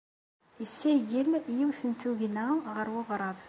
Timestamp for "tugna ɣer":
1.99-2.87